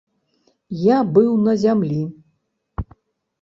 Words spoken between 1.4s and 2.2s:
на зямлі.